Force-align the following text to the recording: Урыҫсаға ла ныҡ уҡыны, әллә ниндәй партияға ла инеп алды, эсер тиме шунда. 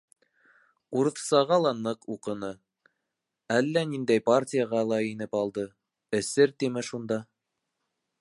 Урыҫсаға 0.99 1.57
ла 1.65 1.73
ныҡ 1.81 2.07
уҡыны, 2.15 2.49
әллә 3.57 3.83
ниндәй 3.91 4.23
партияға 4.31 4.81
ла 4.93 4.99
инеп 5.11 5.39
алды, 5.43 5.67
эсер 6.21 6.57
тиме 6.65 6.85
шунда. 6.89 7.21